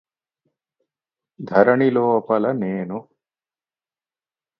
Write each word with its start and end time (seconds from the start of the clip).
ధరణిలోపల 1.39 2.51
నేను 2.61 2.97